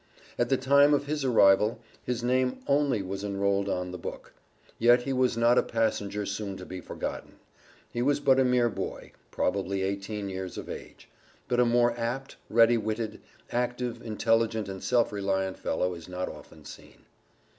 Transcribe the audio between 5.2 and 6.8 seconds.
not a passenger soon to